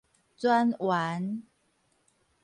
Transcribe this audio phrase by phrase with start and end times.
[0.41, 1.43] 全員